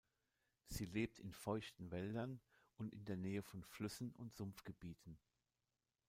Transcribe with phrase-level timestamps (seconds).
[0.65, 2.41] Sie lebt in feuchten Wäldern
[2.79, 5.19] und in der Nähe von Flüssen und Sumpfgebieten.